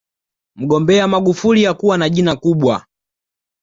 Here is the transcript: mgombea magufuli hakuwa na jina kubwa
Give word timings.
mgombea 0.55 1.07
magufuli 1.07 1.63
hakuwa 1.65 1.97
na 1.97 2.09
jina 2.09 2.35
kubwa 2.35 2.85